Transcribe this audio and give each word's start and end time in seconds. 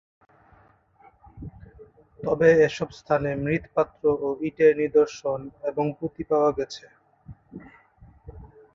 তবে 2.19 2.49
এসব 2.67 2.89
স্থানে 2.99 3.29
মৃৎপাত্র 3.43 4.03
ও 4.19 4.47
ইটের 4.47 4.73
নিদর্শন 4.81 5.39
এবং 5.69 5.85
পুঁতি 5.97 6.23
পাওয়া 6.29 6.51
গেছে। 6.57 6.85